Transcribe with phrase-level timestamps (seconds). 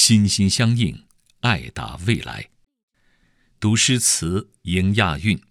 [0.00, 1.04] 心心相印，
[1.40, 2.50] 爱达未来。
[3.58, 5.42] 读诗词，迎亚运。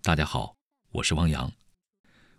[0.00, 0.54] 大家好，
[0.92, 1.52] 我是汪洋，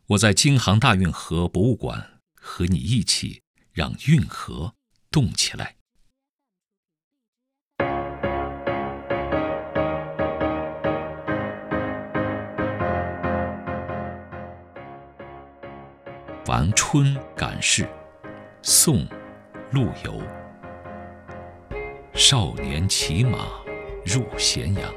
[0.07, 3.43] 我在京杭大运河博物馆和你一起
[3.73, 4.73] 让运河
[5.11, 5.75] 动起来。
[16.45, 17.85] 晚春感事，
[18.61, 19.05] 宋，
[19.73, 20.23] 陆游。
[22.19, 23.47] 少年骑马
[24.03, 24.93] 入咸阳，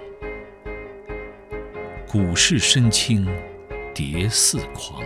[2.04, 3.24] 古市深青
[3.94, 5.04] 蝶似狂。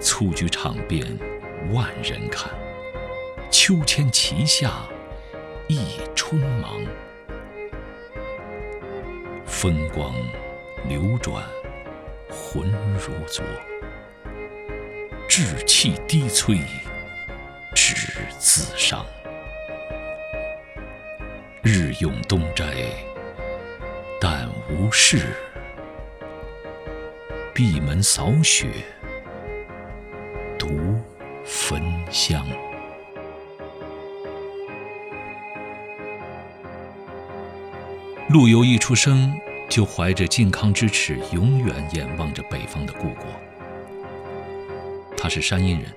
[0.00, 1.06] 蹴鞠场边
[1.72, 2.50] 万人看，
[3.52, 4.72] 秋千旗下
[5.68, 5.78] 一
[6.16, 6.84] 春忙。
[9.46, 10.12] 风光
[10.88, 11.40] 流转
[12.28, 13.44] 浑如昨。
[15.28, 16.58] 志气低摧，
[17.76, 19.06] 只自伤。
[21.66, 22.66] 日永东斋，
[24.20, 25.20] 但无事；
[27.54, 28.66] 闭门扫雪，
[30.58, 31.00] 独
[31.42, 32.46] 焚香。
[38.28, 39.34] 陆游一出生，
[39.70, 43.24] 就怀着靖康之耻，永远眼望着北方的故国。
[45.16, 45.90] 他是山阴人，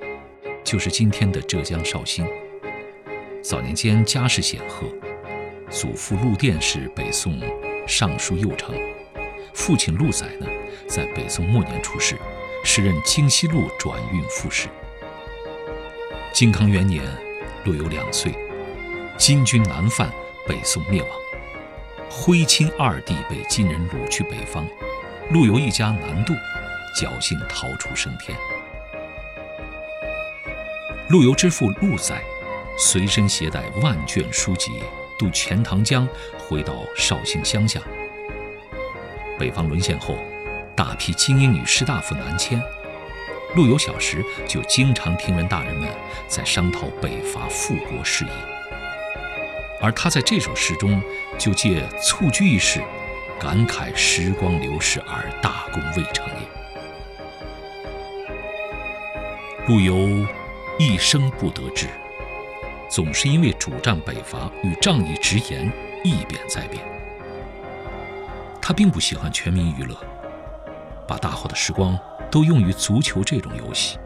[0.63, 2.25] 就是今天的浙江绍兴。
[3.43, 4.87] 早年间家世显赫，
[5.69, 7.41] 祖父陆佃是北宋
[7.85, 8.73] 尚书右丞，
[9.53, 10.47] 父亲陆载呢，
[10.87, 12.15] 在北宋末年出世，
[12.63, 14.69] 时任京西路转运副使。
[16.31, 17.03] 靖康元年，
[17.65, 18.33] 陆游两岁，
[19.17, 20.09] 金军南犯，
[20.47, 21.09] 北宋灭亡，
[22.09, 24.65] 徽钦二帝被金人掳去北方，
[25.31, 26.33] 陆游一家南渡，
[26.95, 28.37] 侥幸逃出升天。
[31.09, 32.21] 陆游之父陆载，
[32.77, 34.71] 随身携带万卷书籍，
[35.17, 37.81] 渡钱塘江，回到绍兴乡下。
[39.39, 40.15] 北方沦陷后，
[40.75, 42.61] 大批精英与士大夫南迁，
[43.55, 45.89] 陆游小时就经常听闻大人们
[46.27, 48.29] 在商讨北伐复国事宜，
[49.81, 51.01] 而他在这首诗中
[51.37, 52.81] 就借蹴鞠一事，
[53.39, 56.47] 感慨时光流逝而大功未成也。
[59.67, 60.25] 陆游。
[60.79, 61.87] 一生不得志，
[62.89, 65.71] 总是因为主战北伐与仗义直言，
[66.03, 66.81] 一贬再贬。
[68.61, 69.95] 他并不喜欢全民娱乐，
[71.07, 71.97] 把大好的时光
[72.31, 73.97] 都用于足球这种游戏。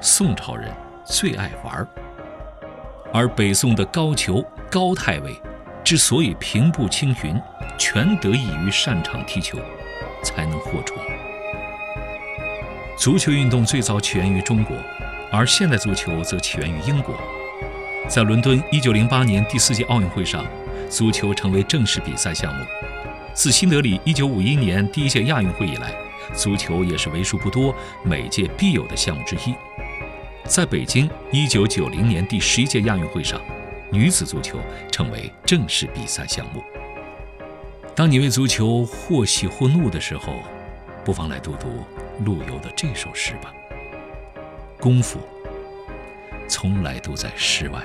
[0.00, 0.72] 宋朝人
[1.04, 1.86] 最爱玩
[3.12, 5.40] 而北宋的高俅、高太尉
[5.82, 7.40] 之所以平步青云，
[7.78, 9.58] 全得益于擅长踢球，
[10.22, 10.96] 才能获宠。
[12.98, 14.76] 足球运动最早起源于中国。
[15.32, 17.12] 而现代足球则起源于英国，
[18.08, 20.46] 在伦敦1908年第四届奥运会上，
[20.88, 22.64] 足球成为正式比赛项目。
[23.34, 25.92] 自新德里1951年第一届亚运会以来，
[26.32, 27.74] 足球也是为数不多
[28.04, 29.54] 每届必有的项目之一。
[30.44, 33.40] 在北京1990年第十一届亚运会上，
[33.90, 34.58] 女子足球
[34.90, 36.62] 成为正式比赛项目。
[37.94, 40.34] 当你为足球或喜或怒的时候，
[41.04, 41.84] 不妨来读读
[42.24, 43.52] 陆游的这首诗吧。
[44.78, 45.18] 功夫
[46.48, 47.82] 从来都在室外。